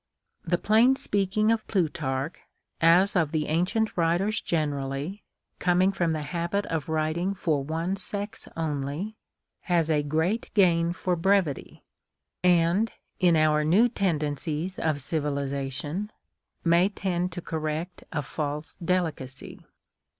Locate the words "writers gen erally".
3.95-5.21